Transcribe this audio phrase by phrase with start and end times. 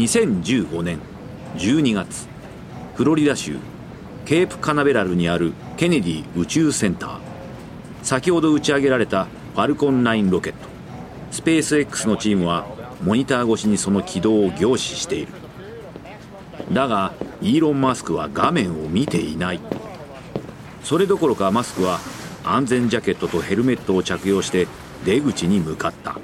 [0.00, 0.98] 2015年
[1.56, 2.26] 12月
[2.94, 3.58] フロリダ州
[4.24, 7.18] ケープカナベラルにあるケネディ宇宙センター。
[8.02, 10.58] 先ほど打ち上げられたファルコン9ロケット。
[11.30, 12.66] スペース X のチームは
[13.02, 15.32] モニター越しにその軌道を凝視している。
[16.72, 17.12] だが
[17.42, 19.60] イーロン・マスクは画面を見ていない。
[20.82, 21.98] それどころかマスクは
[22.42, 24.66] 安全ジャケットとヘルメットを着用して
[25.04, 26.16] 出口に向かった。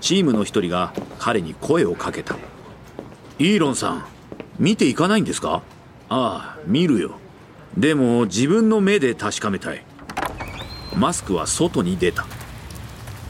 [0.00, 2.36] チームの一人が彼に声をかけた。
[3.38, 4.04] イーロンさん
[4.58, 5.62] 見ていかないんですか？
[6.08, 7.18] ああ見るよ。
[7.76, 9.84] でも自分の目で確かめたい。
[10.96, 12.24] マスクは外に出た。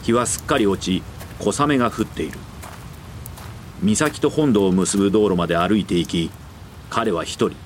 [0.04, 1.02] 日はすっかり落ち
[1.40, 2.38] 小雨が降っている。
[3.82, 6.30] 岬と本土を結ぶ道路まで歩いていき
[6.88, 7.56] 彼は一人フ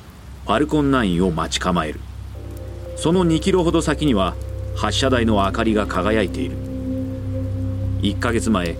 [0.46, 2.00] ァルコン9を待ち構える。
[2.96, 4.34] その2キロほど先には
[4.76, 6.56] 発射台の明かりが輝いている。
[8.00, 8.78] 1ヶ月前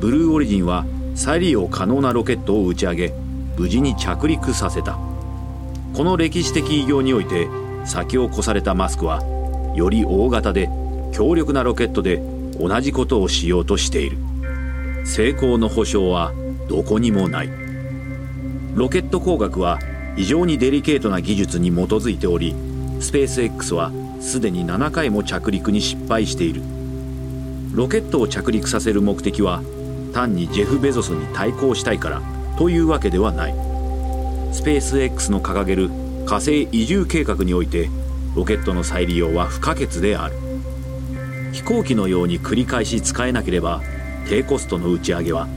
[0.00, 3.14] ブルーオリジンは再利用可能なロケットを打ち上げ
[3.56, 4.98] 無事に着陸させた。
[5.94, 7.48] この歴史的偉業において
[7.84, 9.22] 先を越されたマスクは
[9.76, 10.70] より大型で
[11.12, 12.22] 強力なロケットで
[12.58, 14.16] 同じことをしようとしている。
[15.04, 16.32] 成功の保証は
[16.68, 17.50] どこにもない。
[18.74, 19.78] ロケット工学は
[20.16, 22.54] 非常にデリケートな技術に基づいており
[23.00, 26.62] スペース X はすでに7回も着陸に失敗している。
[27.74, 29.62] ロケットを着陸させる目的は
[30.12, 32.22] 単にジェフ・ベゾスに対抗したいから
[32.56, 33.54] というわけではない。
[34.52, 35.90] スペース X の掲げる
[36.26, 37.88] 火星移住計画において
[38.36, 40.34] ロケットの再利用は不可欠である。
[41.52, 43.82] 飛行機のように繰り返し使えなければ
[44.28, 45.48] 低コストの打ち上げは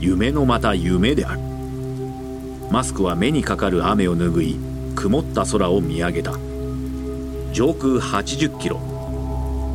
[0.00, 1.40] 夢のまた夢である。
[2.70, 4.56] マスクは目にかかる雨を拭い
[4.94, 6.32] 曇った空を見上げた。
[7.52, 8.80] 上空80キロ。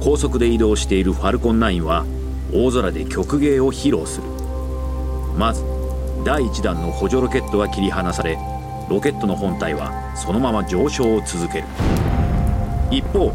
[0.02, 2.06] 高速で移動しているファルコン9は
[2.54, 4.28] 大空で曲芸を披露する。
[5.38, 5.64] まず
[6.24, 8.38] 第1弾の補助ロケットは切り離され
[8.90, 11.66] ロケットの本体はそのまま上昇を続ける。
[12.90, 13.34] 一方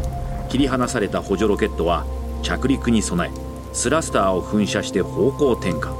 [0.49, 2.05] 切り離された補助ロケットは
[2.41, 3.31] 着陸に備え
[3.73, 5.93] スラスターを噴射して方向転換。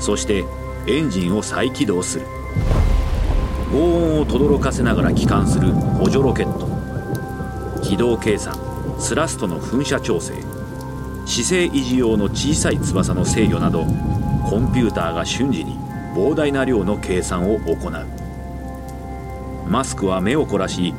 [0.00, 0.44] そして
[0.86, 2.26] エンジンを再起動する。
[3.70, 6.68] 轟音を轟かせながら帰還する補助ロケット。
[7.82, 8.54] 軌道計算
[8.98, 10.51] スラストの噴射調整。
[11.24, 13.84] 姿勢維持用の小さい翼の制御など
[14.48, 15.78] コンピューターが瞬時に
[16.14, 18.06] 膨大な量の計算を行う。
[19.68, 20.92] マスクは目を凝らし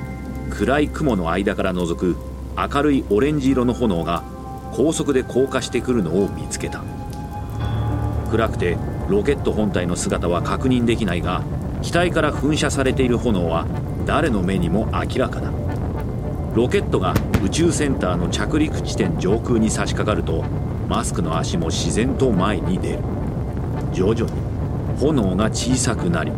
[0.50, 2.16] 暗い雲の間から覗く
[2.58, 4.24] 明るいオレンジ色の炎が
[4.72, 6.84] 高速で降下してくるのを見つけた。
[8.32, 11.44] 暗くてロケット本体の姿は確認できないが
[11.84, 13.68] 機体から噴射されている炎は
[14.06, 15.52] 誰の目にも明らかだ。
[16.56, 20.46] ロケットが宇宙センターの着陸地点上空に差し掛かると
[20.88, 23.00] マスクの足も自然と前に出る。
[23.92, 24.32] 徐々に
[24.98, 26.32] 炎が小さくなり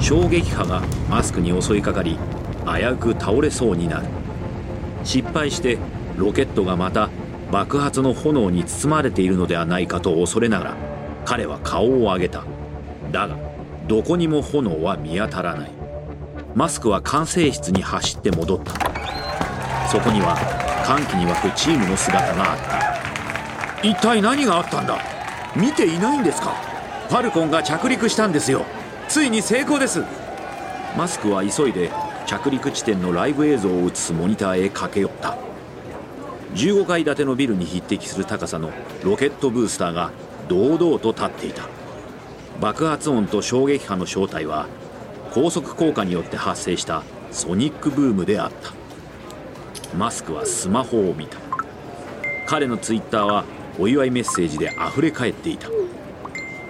[0.00, 2.18] 衝撃波がマスクに襲いかかり
[2.64, 4.06] 危うく倒れそうになる。
[5.04, 5.76] 失敗して
[6.16, 7.10] ロケットがまた
[7.52, 10.76] 爆発の炎に包まれているのではないかと恐れながら
[11.26, 12.44] 彼は顔を上げた。
[13.12, 13.36] だが
[13.86, 15.70] どこにも炎は見当たらない。
[16.54, 18.89] マスクは管制室に走って戻った。
[19.90, 20.36] そこには
[20.86, 22.58] 歓喜に沸くチームの姿があっ
[23.82, 23.88] た。
[23.88, 24.98] 一体何があったんだ？
[25.56, 26.50] 見ていないんですか？
[27.08, 28.64] ファルコンが着陸したんですよ。
[29.08, 30.04] ついに成功です。
[30.96, 31.90] マスクは急いで
[32.24, 35.36] 着陸地点のライブ映像を映すモニターへ駆け寄った。
[36.54, 38.70] 15階建てのビルに匹敵する高さの
[39.02, 40.12] ロケットブースターが
[40.48, 41.64] 堂々と立っていた。
[42.60, 44.68] 爆発音と衝撃波の正体は
[45.32, 47.02] 高速効果によって発生した
[47.32, 48.79] ソニックブームであった。
[49.96, 51.38] マスクはスマホを見た。
[52.46, 53.44] 彼のツイッターは
[53.78, 55.68] お祝いメッセージであふれ返っていた。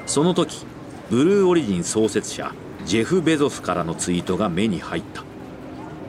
[0.06, 0.64] その時
[1.10, 2.52] ブルーオリジン創設者
[2.84, 5.22] ジェフ・ベゾスからのツイートが目に入った。
[5.22, 5.26] フ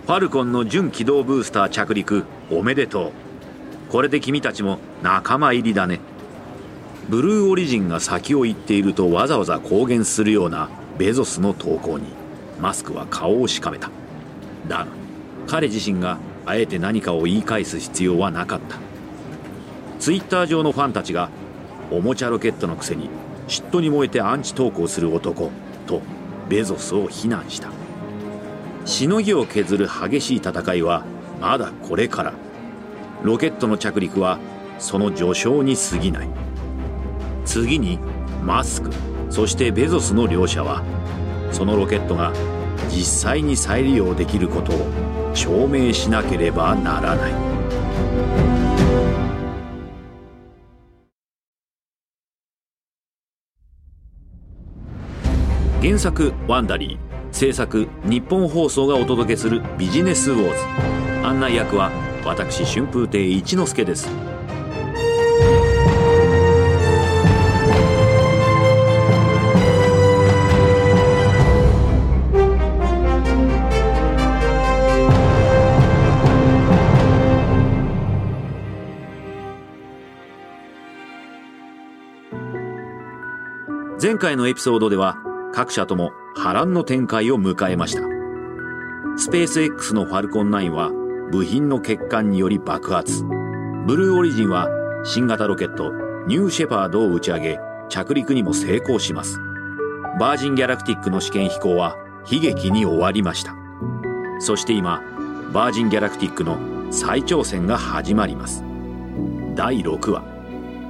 [0.08, 3.12] ァルコンの準軌道ブースター着陸おめでとう。
[3.92, 6.00] これで君たちも仲間入りだね。
[7.10, 12.06] ブルーオリジンが先を行っているとわざわざ公言するようなベゾスの投稿に
[12.60, 13.90] マスクは顔をしかめた。
[14.68, 14.88] だが
[15.48, 18.78] 彼自身があえて何かを言い返す必要はなかった。
[20.00, 21.30] ツイッター上のファンたちが
[21.92, 23.10] おもちゃロケットのくせに
[23.48, 25.52] 嫉妬に燃えてアンチ投稿する男
[25.86, 26.02] と
[26.50, 27.70] ベゾスを非難した。
[28.86, 31.06] しのぎを削る激しい戦いは
[31.40, 32.34] まだこれから。
[33.24, 34.40] ロケットの着陸は
[34.80, 36.30] その序章に過ぎない。
[37.46, 38.00] 次に
[38.44, 38.90] マスク
[39.30, 40.84] そしてベゾスの両者は
[41.52, 42.34] そのロケットが
[42.90, 44.88] 実際に再利用できることを
[45.34, 47.34] 証明しなければならない。
[55.82, 57.12] 原作ワンダリー。
[57.32, 61.26] 制作日本放送がお届けするビジネスウォーズ。
[61.26, 61.92] 案内役は
[62.26, 64.31] 私春風亭一之輔です。
[84.02, 85.16] 前回のエピソードでは
[85.54, 88.02] 各社とも波乱の展開を迎えました。
[89.16, 90.90] スペース X のファルコン9は
[91.32, 93.24] 部品の欠陥により爆発。
[93.86, 94.70] ブルーオリジンは
[95.04, 95.92] 新型ロケット
[96.26, 97.60] ニューシェパードを打ち上げ
[97.90, 99.38] 着陸にも成功します。
[100.20, 101.96] バージンギャラクティックの試験飛行は
[102.28, 103.56] 悲劇に終わりました。
[104.40, 105.04] そして今
[105.54, 106.58] バージンギャラクティックの
[106.92, 108.64] 再挑戦が始まります。
[109.54, 110.24] 第6話。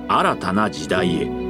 [0.08, 1.41] 新たな時代へ。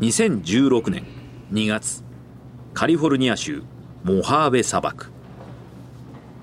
[0.00, 1.04] 2016年
[1.52, 2.02] 2月
[2.72, 3.62] カリフォルニア州
[4.02, 5.10] モハーベ砂漠。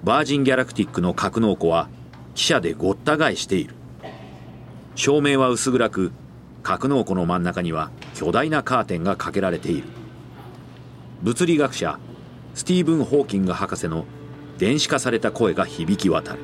[0.03, 1.89] バージンギャラクティックの格納庫は
[2.35, 3.73] 汽車でごった返している。
[4.93, 6.11] 照明は薄暗く
[6.61, 9.87] 格納庫の真ん中には巨大なカーテンがかけられている。
[11.23, 11.97] 物理学者
[12.53, 14.05] スティーブン・ホーキング博士の
[14.59, 16.41] 電子化された声が響き渡る。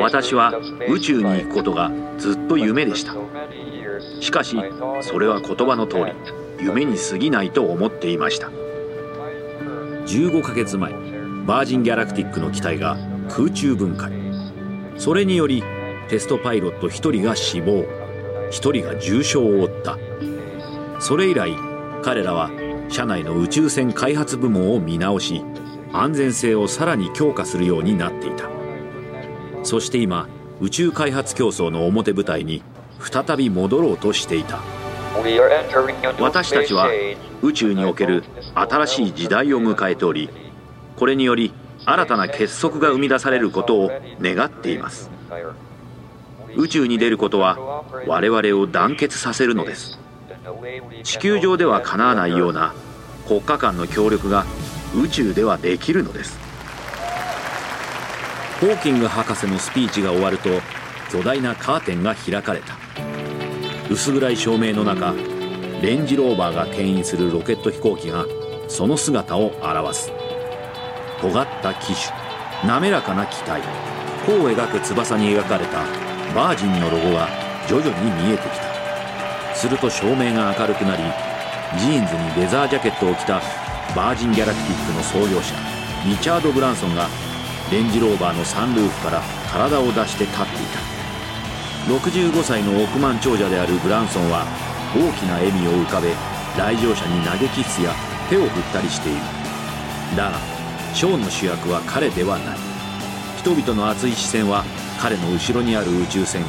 [0.00, 0.52] 私は
[0.88, 3.16] 宇宙に行くことがずっと夢でした
[4.20, 4.56] しかし
[5.02, 6.04] それは言葉の通り
[6.60, 8.50] 夢に過ぎないと思っていました。
[10.06, 10.92] 15ヶ月前
[11.46, 12.96] バージンギャラクティックの機体が
[13.28, 14.12] 空中分解。
[14.96, 15.62] それにより
[16.08, 17.84] テストパイロット1人が死亡。
[18.50, 19.98] 1人が重傷を負った。
[21.00, 21.54] それ以来
[22.02, 22.50] 彼らは
[22.88, 25.42] 社内の宇宙船開発部門を見直し
[25.92, 28.48] 安全性をさらに強化するようになっていた。
[29.62, 30.28] そして今
[30.60, 32.62] 宇宙開発競争の表舞台に
[33.00, 34.60] 再び戻ろうとしていた。
[36.20, 36.88] 私たちは
[37.42, 38.24] 宇宙における
[38.54, 40.28] 新しい時代を迎えており
[40.96, 41.52] これにより
[41.84, 43.90] 新たな結束が生み出されることを
[44.20, 45.10] 願っています。
[46.56, 49.98] 宇宙に出ることは我々を団結させるのです。
[51.02, 52.74] 地球上ではかなわないような
[53.26, 54.44] 国家間の協力が
[54.96, 56.38] 宇宙ではできるのです。
[58.60, 60.48] ホーキング博士のスピーチが終わると
[61.10, 62.77] 巨大なカーテンが開かれた
[63.90, 65.14] 薄暗い照明の中
[65.80, 68.26] レンジローバーが牽引するロケット飛行機が
[68.68, 70.12] その姿を現す。
[71.22, 73.62] 尖った機首滑らかな機体
[74.26, 75.84] 弧を描く翼に描かれた
[76.34, 77.28] バージンのロゴが
[77.66, 79.54] 徐々に見えてきた。
[79.54, 81.02] すると照明が明るくなり
[81.80, 83.40] ジーンズにレザージャケットを着た
[83.96, 85.54] バージンギャラクティックの創業者
[86.04, 87.08] リチャード・ブランソンが
[87.72, 90.97] レンジローバーのサンルーフから体を出して立っていた。
[91.88, 94.44] 65歳の億万長者であるブランソンは
[94.94, 96.12] 大きな笑みを浮かべ
[96.58, 97.94] 来場者に投げキッスや
[98.28, 99.20] 手を振ったりしている。
[100.14, 100.38] だが
[100.92, 102.58] ショーの主役は彼ではない。
[103.38, 104.64] 人々の熱い視線は
[105.00, 106.42] 彼の後ろにある宇宙船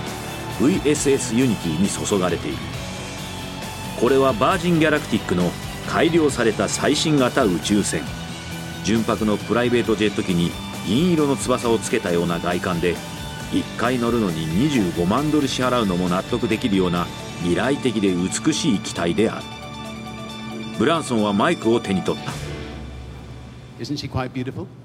[0.60, 2.58] VSS ユニティに注がれている。
[3.98, 5.52] これはバージンギャラクティックの
[5.88, 8.02] 改良された最新型宇宙船。
[8.84, 10.52] 純白のプライベートジェット機に
[10.86, 12.96] 銀色の翼をつけたような外観で
[13.52, 17.08] 1回乗るのに25万ドル支払うのも納得できるような
[17.40, 19.46] 未来的で美しい機体である。
[20.78, 22.32] ブランソンはマイクを手に取った。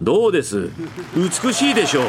[0.00, 0.70] どうです？
[1.16, 2.04] 美しいでしょう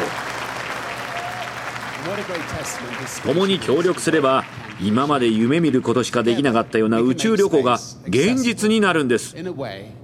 [3.23, 4.43] 共に協力すれば
[4.81, 7.75] 今まで夢見ることしかできなかったような宇宙旅行が
[8.07, 9.35] 現実になるんです。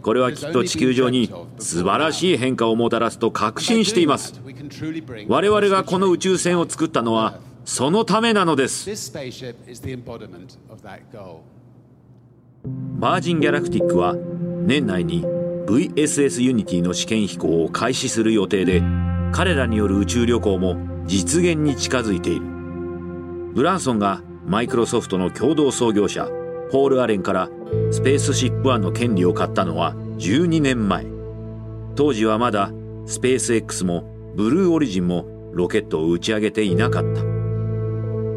[0.01, 4.33] これはきっと地球上に素晴らしい変化をもたらすと確信しています。
[5.27, 8.89] 我々がこの宇宙船を作ったのはそのためなのです。
[12.99, 18.81] バージン・ギャラクティックは年内に VSS ユニティの試験飛行を開始する予定で
[19.31, 22.45] 彼らによる宇宙旅行も実現に近づいている。
[23.53, 26.27] ブランソンがマイクロソフトの共同創業者
[26.71, 27.49] ポール・アレンから
[27.91, 31.05] スペースシップ1の権利を買ったのは12年前。
[31.95, 32.71] 当時はまだ
[33.05, 34.05] スペース X も
[34.35, 37.21] ブルーオリジンもロケットを打ち上げていなかった。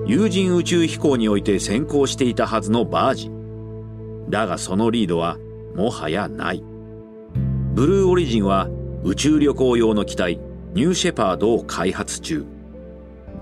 [0.06, 4.30] 有人宇宙飛行において先行していたはずのバージン。
[4.30, 5.38] だがそのリードは
[5.76, 6.64] もはやない。
[7.74, 8.68] ブルーオリジンは
[9.04, 10.40] 宇宙旅行用の機体
[10.74, 12.53] ニューシェパードを開発中。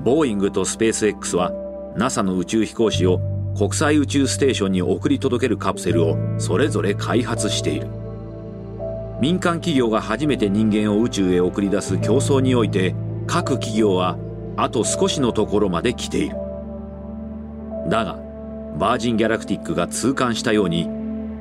[0.04, 1.52] ボーイングとスペース X は
[1.96, 3.20] NASA の宇宙飛行士を
[3.56, 7.86] 国際宇宙ステーションに送り届けるカプセルをそれぞれ開発している。
[9.20, 12.96] 民間企業が初めて人間を宇宙へ送り出す競争において
[13.28, 14.18] 各企業は
[14.56, 16.36] あと少しのところまで来ている。
[17.88, 18.18] だが
[18.78, 20.88] バージン・ギャラクティックが痛感したように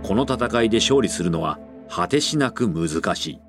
[0.04, 1.58] この戦いで勝利するのは
[1.90, 3.40] 果てしなく難しい。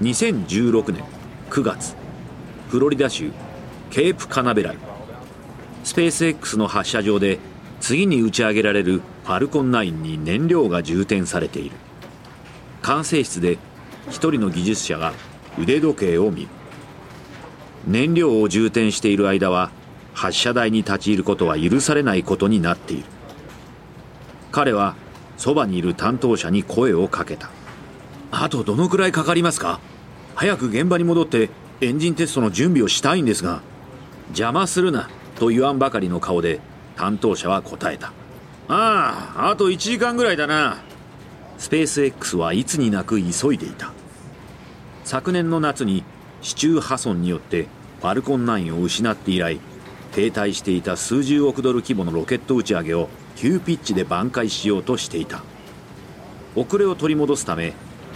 [0.00, 1.21] 2016年
[1.52, 1.94] 9月
[2.70, 3.30] フロリダ州
[3.90, 4.78] ケープカナベラル。
[5.84, 7.38] スペース X の発射場で
[7.78, 11.76] 次に打ち上げられるファルコン9に燃料が充填されている。
[12.80, 13.58] 管制室で
[14.08, 15.12] 一人の技術者が
[15.58, 16.48] 腕時計を見る。
[17.86, 19.70] 燃料を充填している間は
[20.14, 23.04] 発射台に立ち入ることは許されないことになっている。
[24.52, 24.94] 彼は
[25.36, 27.50] そばにいる担当者に声をかけた。
[28.30, 29.80] あとどのくらいかかりますか？
[30.34, 33.62] 早く現場に戻ってエンジンテストの準備をしたいんですが
[34.28, 36.60] 邪魔するなと言わんばかりの顔で
[36.96, 38.12] 担当者は答えた。
[38.68, 40.78] あああと1時間ぐらいだな。
[41.58, 43.92] スペース X はいつになく急いでいた。
[45.04, 46.04] 昨年の夏に
[46.40, 47.66] 市中破損によって
[48.00, 49.58] ファルコン9を失って以来
[50.12, 55.42] 停滞していた数十億ドル規模のロケット打ち上げを急ピッチで挽回しようとしていた。
[56.54, 57.72] 遅れを取り戻すため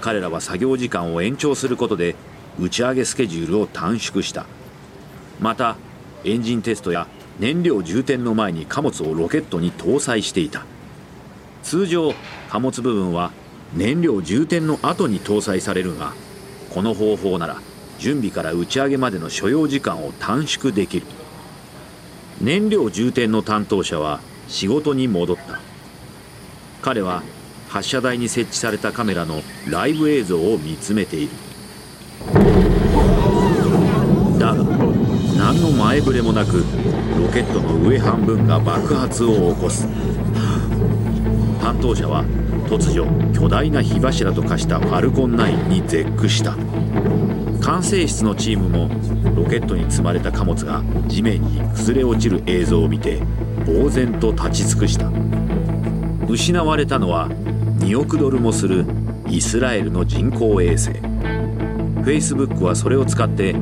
[0.06, 2.14] 彼らは作業時間を延長することで
[2.60, 4.46] 打ち上げスケジュールを短縮した。
[5.40, 5.76] また
[6.22, 7.08] エンジンテストや
[7.40, 10.64] 燃料充填の前に貨物をロケットに搭載していた。
[11.64, 12.14] 通常
[12.48, 13.32] 貨物部分は
[13.74, 16.12] 燃料充填の後に搭載されるが
[16.70, 17.60] この方法なら
[17.98, 21.06] 準備から打ち上げまでの所要時間を短縮できる。
[22.40, 25.58] 燃料充填の担当者は仕事に戻った。
[26.80, 27.24] 彼は
[27.68, 31.30] 発射台に設置されたカメラのライブ映像を見つめている。
[34.38, 34.64] だが
[35.36, 39.86] 何の前触れもなくロケットの上半分が爆発を起こす。
[41.60, 42.24] 担当者は
[42.68, 46.56] 突如巨大な火柱と化したファルコン9に絶句した。
[47.60, 48.88] 管制室のチームも
[49.34, 53.20] ロケットに積まれた貨物が地面に崩れ落ちる映像を見て
[53.66, 55.10] 呆然と立ち尽くした。
[56.28, 57.28] 失われたのは
[57.78, 58.84] 2億ドルもする
[59.28, 60.90] イスラエルの人工衛星。
[62.04, 63.54] Facebook はそれを使って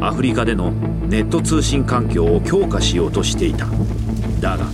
[0.00, 3.66] アフリカでのネット通信環境を強化しようとしていた。
[4.40, 4.66] だが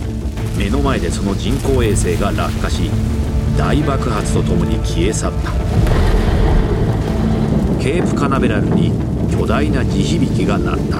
[0.57, 2.89] 目の前でその人工衛星が落下し
[3.57, 5.51] 大爆発とともに消え去った。
[7.81, 8.91] ケープカナベラルに
[9.31, 10.97] 巨大な地響きが鳴った。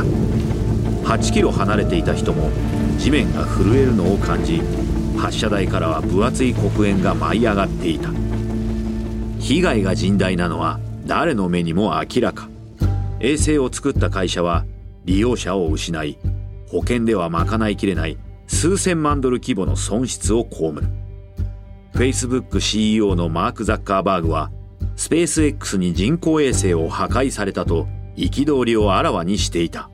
[1.08, 2.50] 8キロ離れていた人も
[2.98, 4.62] 地面が震えるのを感じ
[5.22, 8.10] 発射台からは分厚い黒煙が舞い上がっていた。
[9.40, 12.50] 被害が甚大なのは誰の目にも明らか。
[13.20, 14.66] 衛星を作った会社は
[15.06, 16.18] 利用者を失い
[16.70, 20.88] 保険では賄いきれない数千万ドル規模の損失を被る。
[21.94, 24.50] FacebookCEO のマーク・ザッカーバーグは
[24.96, 29.92] スペース X に人工衛星を破壊されたと憤りをあらわにしていた。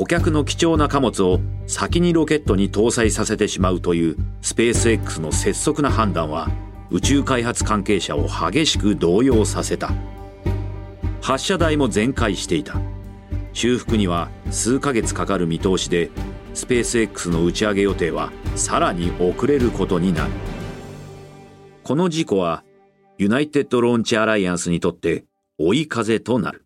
[0.00, 6.48] 顧客の貴重な貨物を先にロケットに搭載させてしまうというスペース X の拙速な判断は
[6.90, 9.92] 宇宙開発関係者を激しく動揺させた。
[11.20, 12.80] 発射台も全壊していた。
[13.52, 16.08] 修復には数ヶ月かかる見通しで
[16.54, 20.30] スペース X の打ち上げ予定はさらに遅れることになる。
[21.84, 22.64] この事故は
[23.18, 25.26] ユナイテッド・ローンチ・アライアンスにとって
[25.58, 26.64] 追い風となる。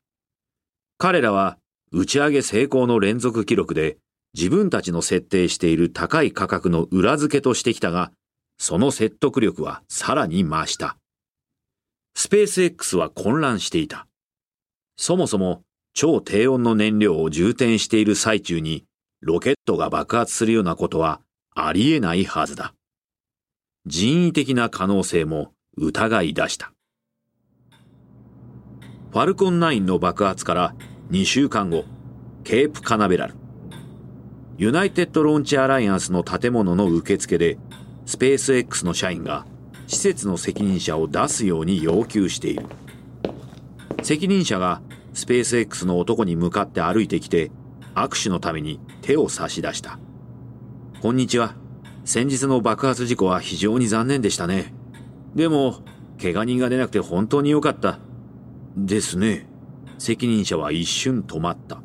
[0.99, 1.59] 彼らは
[1.97, 3.99] 打ち上げ成功の連続記録で
[4.35, 8.11] 自分たちの設定している高い価格の裏付けとしてきたが、
[8.59, 10.97] その説得力はさらに増した。
[12.17, 14.09] スペース X は混乱していた。
[14.97, 18.85] そもそも超低温の燃料を充填している最中に
[19.21, 21.21] ロケットが爆発するようなことは
[21.55, 22.75] ありえないはずだ。
[23.87, 26.73] 人為的な可能性も疑い出した。
[29.13, 30.75] ファルコン9の爆発から
[31.11, 31.85] 2週間後、
[32.45, 33.35] ケープカナベラル。
[34.57, 37.59] ユナイテッドローンチアライアンスの建物の受付で、
[38.07, 39.45] スペース X の社員が
[39.87, 42.65] 施設の責任者を出すように要求している。
[44.03, 44.81] 責任者が
[45.13, 47.51] スペース X の男に向かって歩いてきて、
[47.95, 49.99] 握手のために手を差し出した。
[51.03, 51.55] こんにちは。
[52.07, 54.73] 先日の爆発事故は非常に残念でしたね。
[55.35, 55.83] でも、
[56.21, 57.99] 怪我人が出なくて本当に良かった。
[58.75, 59.47] ですね。
[59.99, 61.83] 責任者は一瞬止まった。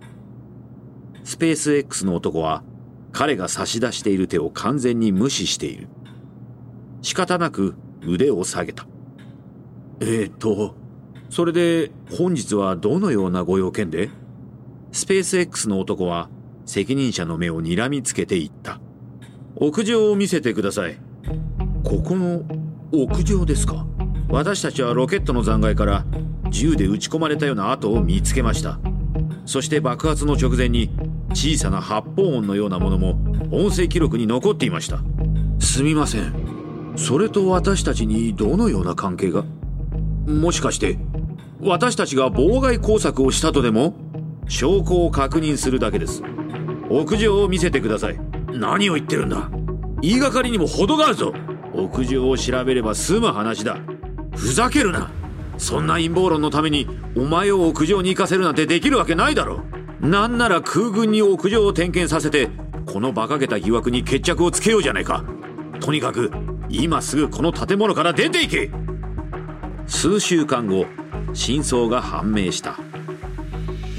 [1.24, 2.64] スペース X の男は
[3.12, 5.88] 彼が差し出している手を完全に無視している。
[7.02, 8.88] 仕方なく腕を下げた。
[10.00, 10.76] えー、っと、
[11.30, 14.10] それで本日はどのようなご用件で？
[14.92, 16.30] スペース X の男は
[16.66, 18.80] 責任者の目を睨みつけて言った。
[19.56, 20.98] 屋上を見せてください。
[21.84, 22.44] ここの
[22.92, 23.86] 屋上ですか？
[24.30, 26.06] 私たちはロケットの残骸から
[26.50, 28.80] 銃で撃ち込まれたような跡を見つけました。
[29.46, 30.92] そして爆発の直前に
[31.34, 33.12] 小さな発砲音のようなものも
[33.52, 35.00] 音声記録に残っていました。
[35.60, 36.94] すみません。
[36.96, 39.44] それと私たちにどのような関係が？
[40.28, 40.98] もしかして
[41.62, 43.96] 私たちが妨害工作をしたとでも？
[44.48, 46.24] 証拠を確認するだけです。
[46.90, 48.20] 屋上を見せてください。
[48.52, 49.50] 何を言ってるんだ？
[50.02, 51.34] 言いがかりにも程があるぞ。
[51.74, 53.78] 屋上を調べれば済む話だ。
[54.36, 55.12] ふざけるな。
[55.60, 59.62] そんな陰謀論のためにお前を屋上に行かせるなんてできるわけないだろ。
[60.00, 62.50] なんなら空軍に屋上を点検させて
[62.86, 65.26] この馬鹿げた疑惑に決着をつけようじゃないか。
[65.82, 66.32] とにかく
[66.70, 68.72] 今すぐこの建物から出て行け。
[69.86, 70.86] 数週間後
[71.34, 72.78] 真相が判明した。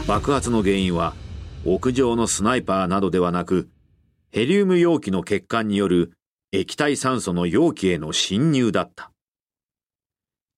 [0.08, 1.14] 爆発の原因は
[1.66, 3.68] 屋上のスナイパーなどではなく
[4.30, 6.12] ヘリウム容器の欠陥による
[6.52, 9.12] 液体酸素の容器への侵入だった。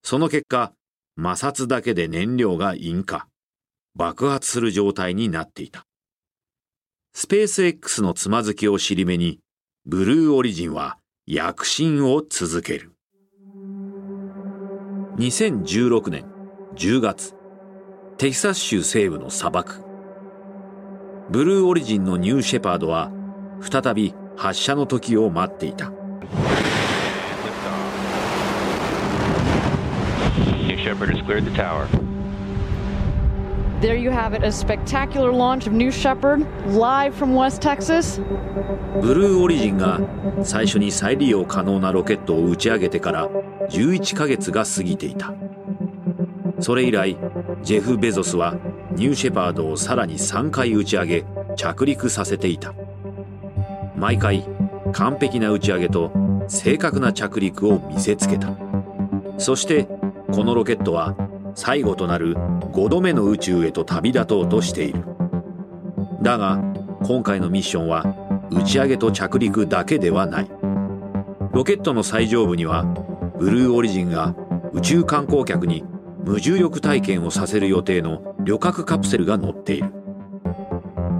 [0.05, 0.73] その結果
[1.17, 3.27] 摩擦だけで燃料が引火。
[3.95, 5.85] 爆発する状態になっていた。
[7.13, 9.41] スペース X のつまずきを尻目に
[9.85, 12.93] ブルーオリジンは躍進を続ける。
[15.19, 16.25] 2016年
[16.75, 17.35] 10月
[18.17, 19.83] テキサス州西部の砂漠。
[21.29, 23.11] ブルーオリジンのニューシェパードは
[23.61, 25.93] 再び発射の時を待っていた
[30.67, 31.89] New Shepard has cleared the tower.
[33.81, 38.21] There you have it, a spectacular launch of New Shepard, live from West Texas.
[39.01, 40.01] ブルーオリジンが
[40.45, 43.29] 最初に再利用可能なロケットを打ち上げてから
[43.71, 45.33] 11ヶ月が過ぎていた
[46.61, 47.17] それ以来
[47.63, 48.55] ジェフ・ベゾスは
[48.93, 51.25] ニューシェパードをさらに3回打ち上げ
[51.57, 52.75] 着陸させていた
[53.97, 54.47] 毎回
[54.93, 56.13] 完璧な打ち上げと
[56.49, 58.55] 正確な着陸を見せつけた
[59.39, 59.89] そして
[60.33, 61.15] このロケットは
[61.55, 65.05] 最後となる5度目の宇宙へと旅立とうとしている。
[66.23, 66.59] だが
[67.05, 68.17] 今回のミッションは
[68.51, 70.51] 打ち上げと着陸だけではない。
[71.53, 72.85] ロケットの最上部には
[73.39, 74.35] ブルーオリジンが
[74.73, 75.85] 宇宙観光客に
[76.25, 79.93] 無重力体験をさせる予定の旅客カプセルが乗っている。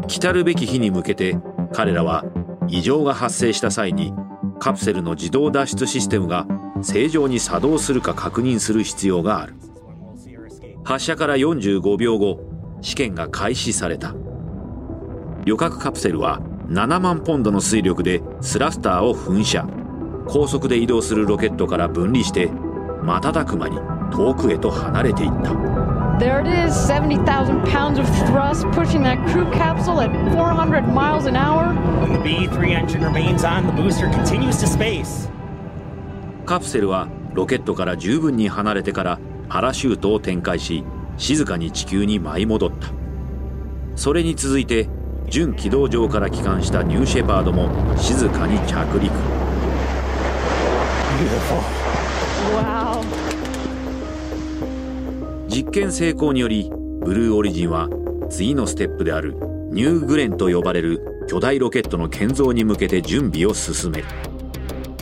[0.09, 1.37] 来るべき日に向けて
[1.75, 2.25] 彼らは
[2.69, 4.15] 異常が発生した際に
[4.59, 6.47] カプセルの自動脱出システムが
[6.83, 9.55] 正常に作動するか確認する必要がある
[10.85, 12.41] 発射から45秒後
[12.81, 14.15] 試験が開始された
[15.45, 19.67] 旅客カプセルは7万ポンドの水力でスラスターを噴射
[20.27, 22.49] 高速で移動するロケットから分離して
[23.03, 23.79] 瞬く間に
[24.13, 25.83] 遠くへと離れていった
[26.19, 31.35] There it is, 70,000 pounds of thrust pushing that crew capsule at 400 miles an
[31.35, 31.75] hour.
[32.01, 35.29] When the B 3 engine remains on, the booster continues to space.
[36.45, 40.85] カプセルはロケットから十分に離れてからパラシュートを展開し
[41.17, 42.89] 静かに地球に舞い戻った。
[43.97, 44.89] それに続いて
[45.29, 49.13] 準軌道上から帰還したニューシェパードも静かに着陸。
[55.49, 56.71] 実験成功により
[57.05, 57.89] ブルーオリジンは
[58.31, 59.35] 次のステップである
[59.71, 64.05] ニューグレンと呼ばれる巨大ロケットの建造に向けて準備を進める。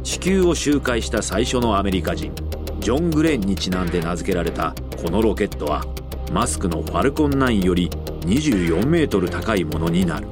[0.02, 2.32] 地球を周回した最初のアメリカ人
[2.80, 5.84] ジョン・グレンにちなんで名付けられたこのロケットは
[6.32, 10.26] マスクのファルコン9より24メートル高いものになる。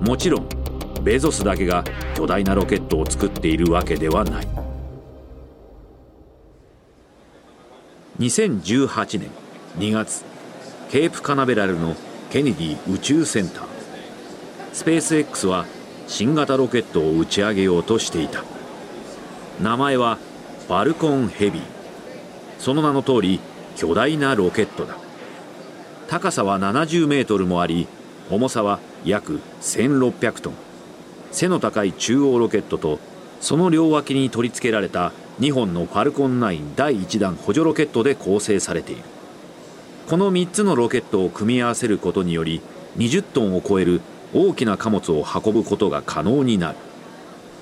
[0.00, 0.48] もちろん
[1.02, 4.48] ベゾスだけが巨大なロケットを作っているわけではない。
[8.18, 9.30] 2018年
[9.78, 10.24] 2月
[10.90, 11.96] ケープカナベラルの
[12.30, 13.64] ケネディ宇宙センター。
[14.72, 15.66] スペース X は
[16.06, 18.44] 新型ロケットを打ち上げようとしていた。
[19.60, 20.18] 名前は
[20.66, 21.62] ファルコンヘビー。
[22.58, 23.40] その名の通り
[23.76, 24.96] 巨大なロケットだ。
[26.08, 27.86] 高さは70メートルもあり
[28.30, 30.54] 重さは約1600トン。
[31.32, 32.98] 背の高い中央ロケットと
[33.40, 39.02] その両脇に取り付けられた2本のファルコン9第1弾補助ロケットで構成されている。
[40.08, 42.60] この3つのロケットを組み合わせることにより
[42.98, 44.00] 20トンを超える
[44.34, 46.76] 大きな貨物を運ぶことが可能になる。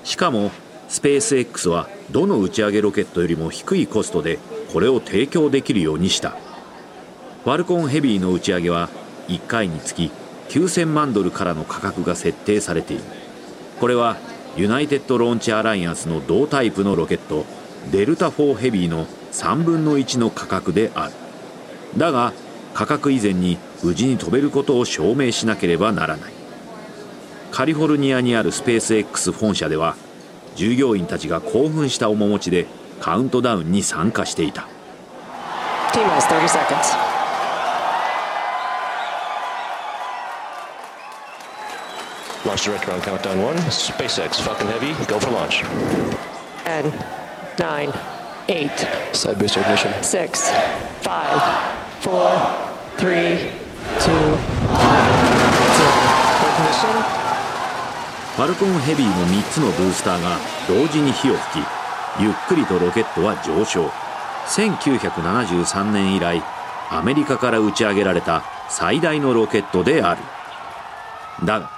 [0.03, 0.51] しかも
[0.89, 4.39] スペース X はどの打ち上げロケットよりも低いコストで
[4.73, 6.35] これを提供できるようにした。
[7.43, 8.89] ファルコンヘビーの打ち上げは
[9.27, 10.11] 1回につき
[10.49, 13.03] 9000万ドルからの価格が設定されている。
[13.79, 14.17] これは
[14.55, 17.45] ユナイテッド・ローンチ・アライアンスの同タイプのロケット
[17.91, 21.13] デルタ4ヘビーの3分の1の価格である。
[21.97, 22.33] だが
[22.73, 26.32] 価格以前に無事に飛べることを証明しなければならない。
[27.53, 29.95] カリフォルニアにあるスペース X 本社では
[30.55, 32.65] 従業員たちが興奮した面持ちで
[32.99, 34.67] カウントダウンに参加していた。
[58.35, 61.65] ファルコンヘビーの3つのブースターが同時に火を吹き
[62.19, 63.91] ゆっくりとロケットは上昇。
[64.47, 66.41] 1973年以来
[66.89, 70.21] アメリカから打ち上げられた最大のロケットである。
[71.45, 71.69] だが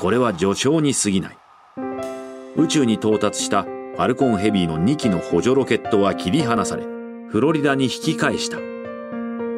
[0.00, 1.38] これは序章に過ぎない。
[2.56, 6.82] 宇宙に到達したファルコンヘビーの2機の補助ロケットは切り離され
[7.28, 8.58] フロリダに引き返した。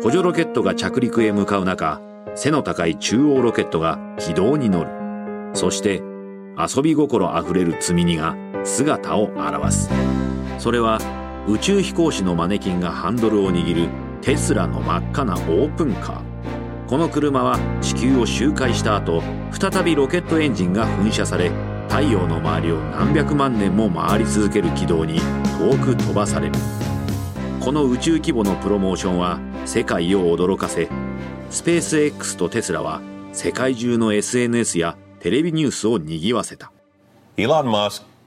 [0.02, 2.02] 補助ロケットが着陸へ向かう中
[2.35, 4.90] 背の高い中央ロケットが軌道に乗る。
[5.54, 6.02] そして
[6.56, 9.90] 遊び心あふれる積み荷が姿を現す。
[10.58, 10.98] それは
[11.48, 13.88] 宇宙飛行士のマネキンがハンドルを握る
[14.22, 16.88] テスラの真っ赤なオープンカー。
[16.88, 21.50] この車は地球を周回した後再びロケットエンジンが噴射され
[21.88, 25.18] 太陽の周りを何百万年も回り続ける軌道に
[25.58, 26.52] 遠く飛ばされる。
[27.60, 30.88] この宇宙規模のプロモーションは世界を驚かせ
[31.50, 33.00] スペース X とテスラは
[33.32, 36.70] 世界中の SNS やテレビニュースを賑わせた。
[37.38, 37.56] 今日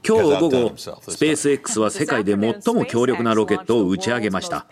[0.07, 4.65] 午後スペー.ス X は世界で最も強力なロケットを打ち上げました。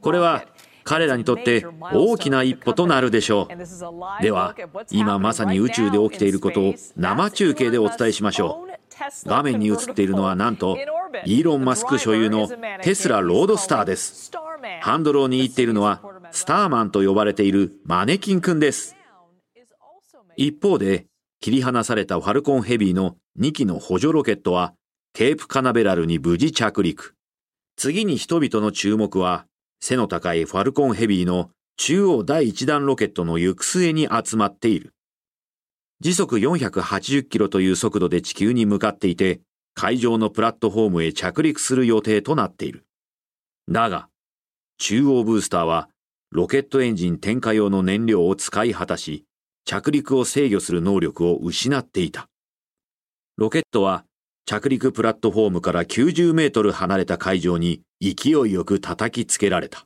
[0.00, 0.46] これは
[0.82, 4.22] 彼らにとって大きな一歩となるでしょう。
[4.22, 4.56] では
[4.90, 9.28] 今まさに宇宙で起きていることを生中継でお伝えしましょう。
[9.28, 10.78] 画面に映っているのはなんと
[11.26, 12.48] イーロン・マスク所有の
[12.80, 14.30] テスラロードスターです。
[14.80, 16.00] ハンドルを握っているのは
[16.30, 18.96] スターマンと呼ばれているマネキンくんです。
[20.34, 21.07] 一方で
[21.40, 24.74] 切り離されたファルコンヘビーの2機の補助ロケットは
[25.12, 27.14] ケープカナベラルに無事着陸。
[27.76, 29.46] 次に人々の注目は
[29.80, 34.92] 背の高いファルコンヘビーの中央第1弾ロケットの行く末に集まっている。
[36.00, 39.40] 時速480キロという速度で地球に向かっていて、
[39.74, 42.84] 海上のプラットフォームへ着陸する予定となっている。
[43.68, 44.08] だが、
[44.78, 45.88] 中央ブースターは
[46.30, 49.24] ロケットエンジン点火用の燃料を使い果たし、
[49.68, 52.30] 着陸を制御する能力を失っていた。
[53.36, 54.06] ロケットは
[54.46, 59.84] 着陸プラットフォームから90メートル離れた海上に勢いよく叩きつけられた。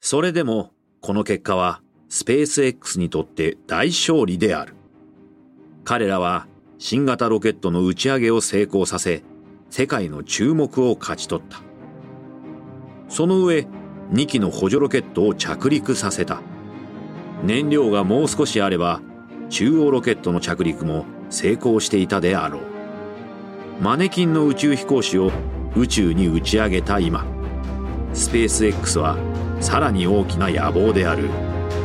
[0.00, 4.74] それでも、この結果はスペース X にとって大勝利である。
[5.82, 6.46] 彼らは
[6.78, 9.24] 新型ロケットの打ち上げを成功させ、
[9.70, 11.62] 世界の注目を勝ち取った。
[13.08, 13.66] その上、
[14.12, 16.40] 2機の補助ロケットを着陸させた。
[17.44, 19.02] 燃料がもう少しあれば、
[19.50, 22.62] 中央ロケットの着陸も成功していたであろう。
[23.82, 25.30] マネキンの宇宙飛行士を
[25.76, 27.26] 宇宙に打ち上げた今、
[28.14, 29.18] スペース X は
[29.60, 31.28] さらに大きな野望である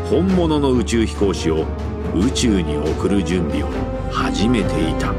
[0.10, 1.65] 本物の宇宙飛行士を
[2.15, 3.67] 宇宙に送る準備を
[4.12, 5.13] 始めていた。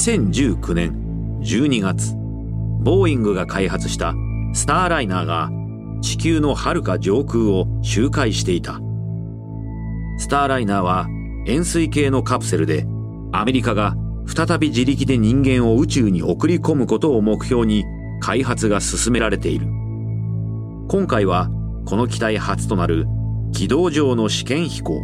[0.00, 2.14] 2019年12月、
[2.80, 4.14] ボーイングが開発した
[4.54, 5.50] スターライナーが
[6.00, 8.80] 地球の遥か上空を周回していた。
[10.16, 11.06] スターライナーは
[11.46, 12.86] 円錐形のカプセルで
[13.32, 13.94] アメリカが
[14.26, 17.84] 再び自力で人間を宇宙に送り込むことを目標に
[18.22, 19.66] 開発が進められている。
[20.88, 21.50] 今回は
[21.84, 23.06] この機体初となる
[23.52, 25.02] 軌道上の試験飛行。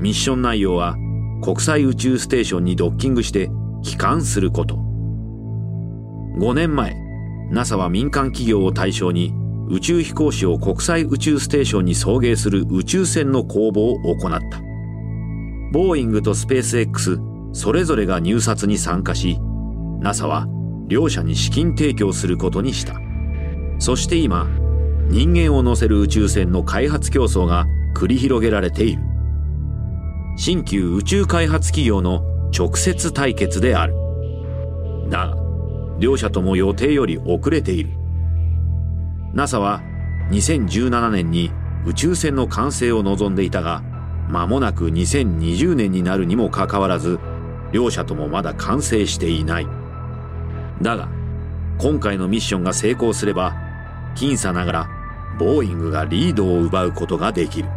[0.00, 0.96] ミッション内容は
[1.44, 3.50] 国際宇宙ステーションにドッキングして
[3.82, 4.76] 帰還すること。
[6.38, 6.96] 5年前、
[7.50, 9.34] NASA は民間企業を対象に
[9.68, 14.60] 宇宙飛行士を国際宇宙ステーションに送迎する宇宙船の公募を行った。
[15.72, 17.18] ボーイングとスペース X
[17.52, 19.38] それぞれが入札に参加し、
[20.00, 20.46] NASA は
[20.88, 22.94] 両者に資金提供することにした。
[23.78, 24.46] そして今、
[25.08, 29.02] 人間を乗せる宇宙船の開発競争が繰り広げられている。
[30.36, 32.22] 新旧宇宙開発企業の
[32.56, 33.94] 直接対決である。
[35.08, 35.36] だが、
[35.98, 37.90] 両者とも予定より遅れている。
[39.34, 39.80] NASA は
[40.30, 41.50] 2017年に
[41.86, 43.82] 宇宙船の完成を望んでいたが、
[44.28, 47.18] 間もなく2020年になるにもかかわらず、
[47.72, 49.66] 両者ともまだ完成していない。
[50.80, 51.08] だが、
[51.78, 53.54] 今回のミッションが成功すれば、
[54.14, 54.90] 僅差ながら、
[55.38, 57.68] ボーイングがリードを奪うことができる。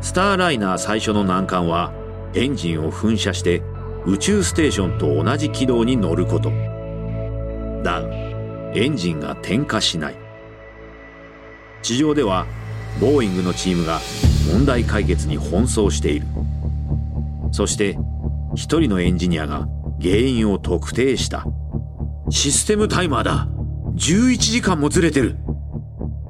[0.00, 1.92] スターライナー最初の難関は、
[2.34, 3.62] エンジンを噴射して
[4.06, 6.50] 宇宙ステーションと同じ軌道に乗ること。
[7.82, 8.08] だが、
[8.74, 10.22] エンジンが点火しない。
[11.82, 12.46] 地上では
[13.00, 14.00] ボーイングのチームが
[14.52, 16.26] 問題解決に奔走している
[17.50, 17.98] そして
[18.54, 19.66] 一人のエンジニアが
[20.00, 21.44] 原因を特定した
[22.30, 23.48] システムタイマーだ
[23.94, 25.36] 11時間もずれてる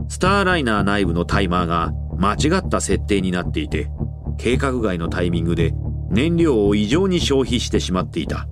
[0.08, 3.90] スターライナー内部のタイマーが間違った設定になっていて
[4.38, 5.74] 計画外のタイミングで
[6.12, 8.46] 燃料を異常に消費してしまっていた。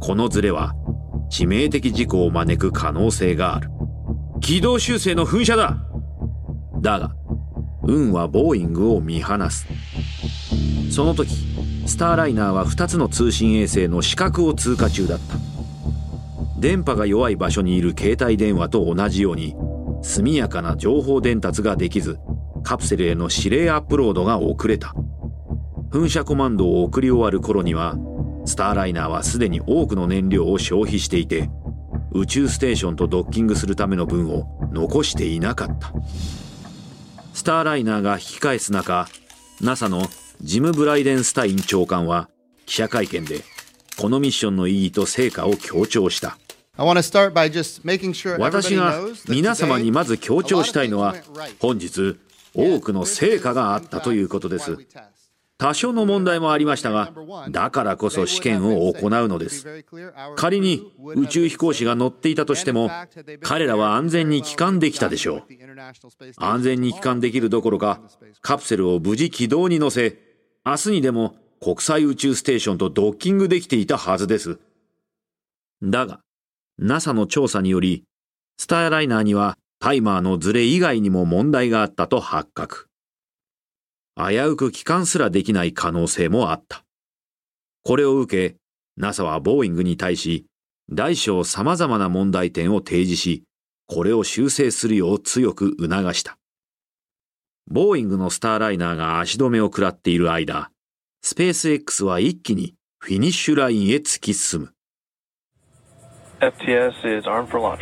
[0.00, 0.72] このズレは
[1.28, 3.70] 致命的事故を招く可能性がある。
[4.40, 5.76] 軌道修正の噴射だ！
[6.80, 7.16] だが
[7.82, 9.66] 運はボーイングを見放す。
[10.92, 11.34] その時
[11.86, 15.34] スターライナーは2つの通信衛星の死角を通過中だった。
[16.60, 19.56] 電波が弱い場所にいる携帯電話と同じように
[20.02, 22.20] 速やかな情報伝達ができず
[22.62, 24.94] カプセルへの指令アップロードが遅れた。
[25.94, 27.94] 噴射コマンドを送り終わる頃には
[28.46, 31.48] スターライナーはすでに多くの燃料を消費していて
[32.10, 35.92] 宇宙ステーションとドッキングするための分を残していなかった。
[37.32, 39.06] スターライナーが引き返す中
[39.60, 40.08] NASA の
[40.40, 42.28] ジム・ブライデンスタイン長官は
[42.66, 43.42] 記者会見で
[43.96, 46.38] このミッションの意義と成果を強調した。
[48.40, 51.14] 私が皆様にまず強調したいのは
[51.60, 52.16] 本日
[52.52, 54.76] 多くの成果があったということです
[55.56, 57.12] 多少の問題もありましたが
[57.48, 59.84] だからこそ試験を行うのです。
[60.36, 62.90] 仮に宇宙飛行士が乗っていたとしても
[63.42, 65.42] 彼らは安全に帰還できたでしょう。
[66.38, 68.00] 安全に帰還できるどころか
[68.40, 70.18] カプセルを無事軌道に乗せ
[70.64, 74.58] 明日にでも国際宇宙ステーションとドッキングできていたはずです。
[75.82, 76.20] だが
[76.78, 78.04] NASA の調査により
[78.58, 82.88] スターライナーにはタイマーのズレ以外にも問題があったと発覚。
[84.16, 86.84] 危うく帰還すらできない可能性もあった。
[87.82, 88.56] これを受け、
[88.96, 90.46] NASA はボーイングに対し、
[90.90, 93.44] 大小様々な問題点を提示し、
[93.86, 96.38] これを修正するよう強く促した。
[97.66, 100.70] ボーイングのスターライナーが足止めを食らっている間、
[101.22, 104.72] スペース X は一気にフィニッシュラインへ突き進む。
[106.40, 107.80] FTS is armed for launch.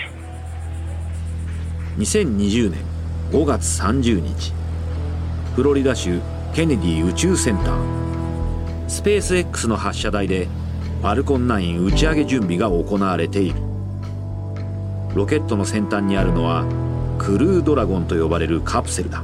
[1.99, 2.81] 2020年
[3.33, 4.62] 5月30日。
[5.55, 6.19] フロリダ州
[6.55, 8.89] ケネディ宇宙センター。
[8.89, 10.49] スペース X の発射台で
[11.03, 13.57] ファルコン9打ち上げ準備が行われている。
[15.15, 16.65] ロケットの先端にあるのは
[17.19, 19.23] クルードラゴンと呼ばれるカプセルだ。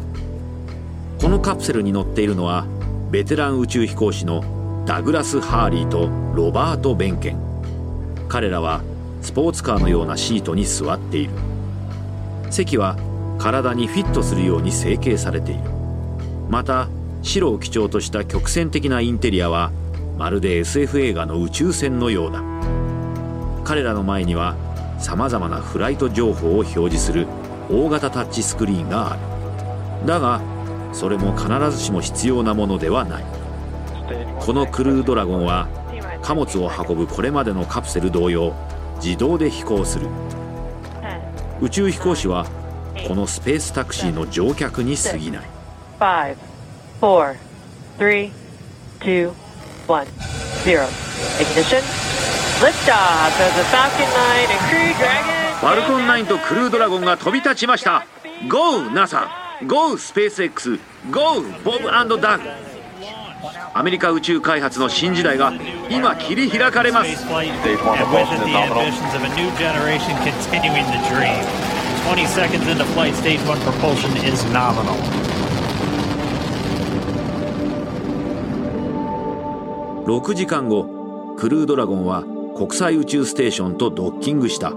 [1.18, 2.66] このカプセルに乗っているのは
[3.10, 7.38] ベテラン宇宙飛行士のダグラス・ハーリーとロバート・ベンケン。
[8.28, 8.82] 彼らは
[9.22, 11.30] スポーツカーのようなシートに座っている。
[12.50, 12.98] 席は
[13.38, 15.77] 体にフィットするように成形されている。
[16.48, 16.88] また
[17.22, 19.70] 白を基調とした曲線的なインテリアは
[20.16, 22.42] まるで SF 映画の宇宙船のようだ。
[23.64, 24.56] 彼らの前には
[24.98, 27.26] さまざまなフライト情報を表示する
[27.70, 29.16] 大型タッチスクリーンがあ
[30.02, 30.06] る。
[30.06, 30.40] だが
[30.92, 33.24] それも必ずしも必要なものではない。
[34.40, 35.68] このクルードラゴンは
[36.22, 38.54] 貨物を運ぶこれまでのカプセル同様
[39.02, 40.06] 自動で飛行する。
[41.60, 42.46] 宇宙飛行士は
[43.06, 45.57] このスペースタクシーの乗客に過ぎない。
[45.98, 46.36] 5
[47.00, 47.36] 4
[47.98, 48.32] 3
[49.00, 49.32] 2
[49.88, 50.06] 1
[50.64, 50.88] 0
[51.40, 51.82] Ignition
[52.60, 58.06] Liftoff of the Falcon 9 and Crew Dragon ファルコン9とクルードラゴンが飛び立ちました
[58.48, 59.28] GO NASA
[59.66, 60.78] GO SpaceX
[61.10, 61.82] GO Bob
[62.20, 62.40] Doug
[63.74, 65.52] アメリカ宇宙開発の新時代が
[65.90, 67.26] 今切り開かれます
[72.08, 74.96] 20 seconds into flight, stage one propulsion is nominal.
[80.08, 82.24] 6時間後クルードラゴンは
[82.56, 84.72] 国際宇宙ステーションとドッキングした。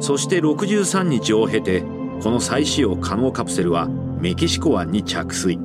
[0.00, 1.82] そして63日を経て
[2.20, 5.56] この再使用可能カプセルはメキシコ湾に着水。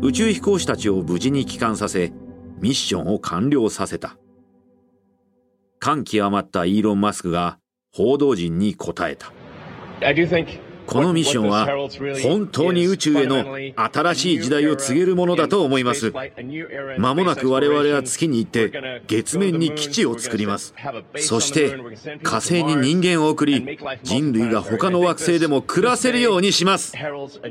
[0.00, 2.10] 宇宙飛行士たちを無事に帰還させ
[2.58, 4.16] ミッションを完了させた。
[5.78, 7.58] 感極まったイーロン・マスクが
[7.92, 9.30] 報道陣に答えた。
[10.92, 11.66] このミッションは
[12.22, 16.12] 本当に宇宙への新しい時代を告げるものだと思います。
[16.98, 20.74] まもなく我々は月に行って月面に基地を作ります。
[21.16, 21.78] そして
[22.22, 26.94] 火星に人間を送り人類が他の惑星でも暮らせるようにします。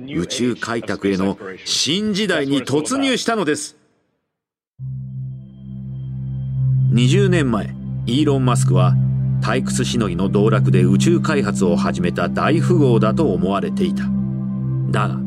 [0.07, 3.75] 宇宙開拓への新時代に突入したのです。
[6.93, 7.73] 20年前、
[8.05, 8.95] イーロン・マスクは
[9.41, 14.03] 退屈しのぎの道楽で宇宙開発を始めた大富豪だと思われていた。
[14.91, 15.19] だが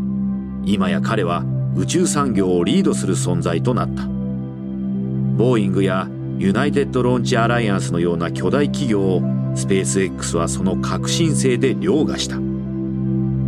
[0.65, 1.45] 今や彼は
[1.77, 4.05] 宇宙産業をリードする存在となった。
[4.05, 9.23] ボーイングやユナイテッド・ローンチ・アライアンスのような巨大企業を
[9.55, 12.39] スペース X はその革新性で凌駕した。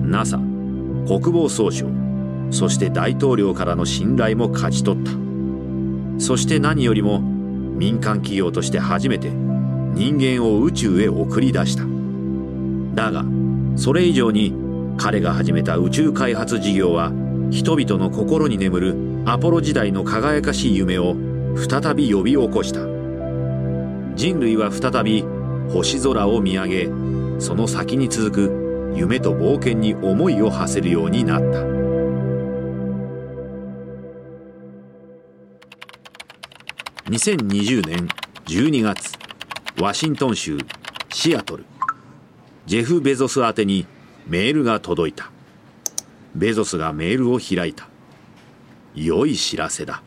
[0.06, 0.38] NASA
[1.06, 1.86] 国防総省
[2.50, 5.10] そして大統領からの信頼も勝ち取った
[6.18, 9.30] そして何よりも民間企業として初めて
[9.96, 11.84] 人間を宇宙へ送り出した。
[12.94, 13.24] だが
[13.76, 14.52] それ以上に
[14.98, 17.10] 彼が始めた宇宙開発事業は
[17.50, 21.16] 人々の心に眠るアポロ時代の輝かしい夢を
[21.56, 22.80] 再び呼び起こした。
[24.14, 25.24] 人類は再び
[25.70, 26.90] 星空を見上げ
[27.38, 31.46] その先に続く夢と冒険に思いを馳せるようになった。
[37.10, 38.08] 2020年
[38.44, 39.25] 12月。
[39.78, 40.58] ワシントン州
[41.10, 41.66] シアトル。
[42.64, 43.86] ジェフ・ベゾス宛てに
[44.26, 45.30] メールが届いた。
[46.34, 47.86] ベゾスがメールを開いた。
[48.94, 50.02] 良い知らせだ。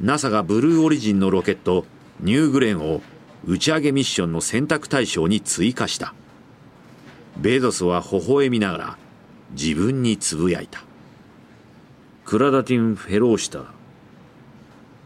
[0.00, 1.84] NASA がブルーオリジンのロケット
[2.20, 3.02] ニューグレンを
[3.46, 6.14] 打ち上げミッションの選択対象に追加した。
[7.36, 8.98] ベゾスは微笑みながら
[9.50, 10.82] 自分につぶやいた。
[12.24, 13.66] クラダティン・フェローシタ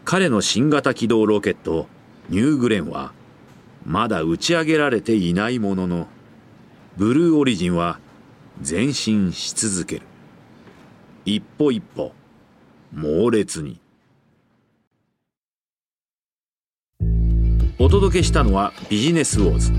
[0.05, 1.87] 彼の新型機動ロケット
[2.29, 3.11] ニューグレンは
[3.85, 6.07] まだ打ち上げられていないものの
[6.97, 7.99] ブルーオリジンは
[8.67, 10.03] 前進し続ける。
[11.25, 12.13] 一歩一歩
[12.93, 13.79] 猛烈に。
[17.79, 19.71] お届けしたのはビジネスウォーズ。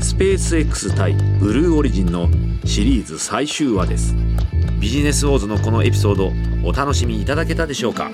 [0.00, 2.28] スペース X 対ブルーオリジンの
[2.64, 4.14] シリーズ最終話です。
[4.80, 6.32] ビジネスウォーズのこのエピソード
[6.66, 8.10] お楽しみいただけたでしょうか？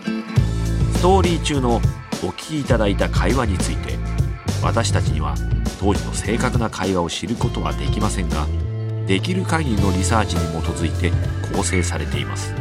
[0.94, 1.80] ストーリー中のお
[2.30, 3.95] 聞きいただいた会話について。
[4.66, 5.36] 私たちには
[5.78, 8.46] 当時の正確な会話を知ることはできませんが
[9.06, 11.12] できる限りのリサーチに基づいて
[11.54, 12.52] 構成されています。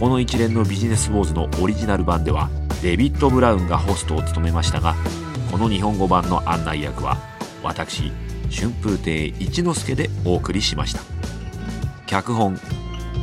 [0.00, 2.48] この一連のビジネスウォーズのオリジナル版では
[2.82, 4.96] デビッド・ブラウンがホストを務めましたが
[5.50, 7.18] この日本語版の案内役は
[7.62, 8.10] 私
[8.50, 11.02] 春風亭一之輔でお送りしました。
[12.06, 12.58] 脚本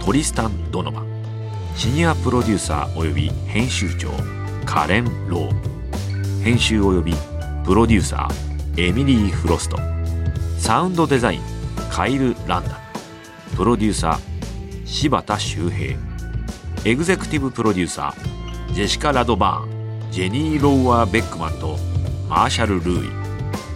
[0.05, 1.01] トリスタン・ドノバ。
[1.01, 1.05] ン
[1.75, 4.11] シニアプロデューサー及び編集長
[4.65, 6.43] カレン・ロー。
[6.43, 7.13] 編集及び
[7.69, 9.77] プロデューサーエミリー・フロスト。
[10.57, 11.41] サウンドデザイン
[11.91, 12.79] カイル・ランダ。
[13.55, 15.95] プロデューサー柴田修平。
[16.83, 20.11] エグゼクティブプロデューサージェシカ・ラドバーン。
[20.11, 21.77] ジェニー・ローワー・ベックマンと
[22.27, 23.09] マーシャル・ルーイ。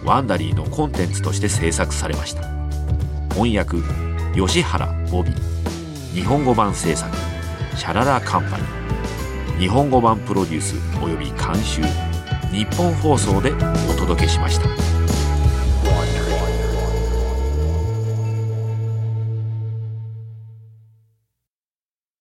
[0.03, 2.41] ワンダリーのコンテンツとして制作されました。
[3.35, 3.77] 翻訳
[4.33, 5.31] 吉原ボビ
[6.15, 7.15] 日本語版制作
[7.77, 9.59] シャララカンパニー。
[9.59, 12.12] 日本語版プロデュース及び監修。
[12.53, 13.51] 日本放送で
[13.89, 15.02] お届けしました。